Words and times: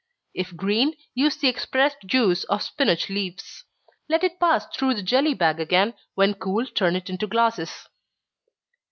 If 0.33 0.55
green, 0.55 0.95
use 1.13 1.37
the 1.37 1.47
expressed 1.47 1.99
juice 2.07 2.43
of 2.45 2.63
spinach 2.63 3.07
leaves. 3.07 3.65
Let 4.09 4.23
it 4.23 4.39
pass 4.39 4.65
through 4.75 4.95
the 4.95 5.03
jelly 5.03 5.35
bag 5.35 5.59
again 5.59 5.93
when 6.15 6.33
cool, 6.33 6.65
turn 6.65 6.95
it 6.95 7.07
into 7.07 7.27
glasses. 7.27 7.87